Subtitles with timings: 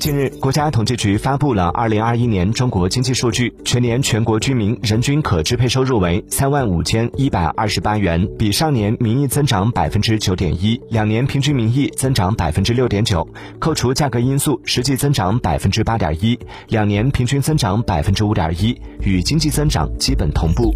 [0.00, 13.26] 近日国家统计局发布了二零二一年中国经济数据全年全国居民人均可支配收入为三万五千一百二十八元比上年名义增长百分之九点一两年平均名义增长百分之六点九。
[13.58, 16.38] 扣除价格因素实际增长百分之八点一
[16.68, 20.72] 两年平均增长百分之五点一与经济增长基本同步。